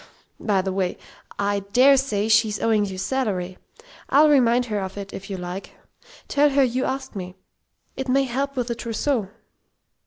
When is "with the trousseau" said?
8.55-9.29